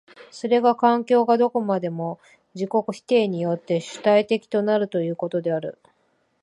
[0.31, 2.19] それが環境がどこまでも
[2.55, 5.77] 自己否定によって主体的となるということである。